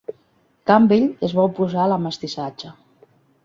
Campbell 0.71 1.05
es 1.29 1.37
va 1.41 1.47
oposar 1.51 1.87
a 1.87 1.87
la 1.95 2.01
mestissatge. 2.09 2.77